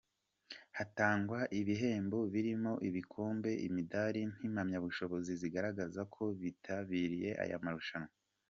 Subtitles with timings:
[0.77, 8.11] Hatangwa ibihembo birimo ibikombe, imidari n’impamyabushobozi zigaragaza ko bitabiriye aya marushanwa.